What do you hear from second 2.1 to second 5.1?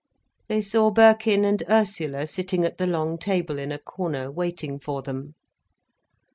sitting at the long table in a corner, waiting for